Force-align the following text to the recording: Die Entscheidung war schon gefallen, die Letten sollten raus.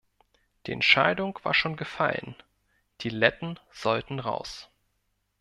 Die 0.65 0.71
Entscheidung 0.71 1.37
war 1.43 1.53
schon 1.53 1.75
gefallen, 1.75 2.35
die 3.01 3.09
Letten 3.09 3.59
sollten 3.71 4.17
raus. 4.19 4.67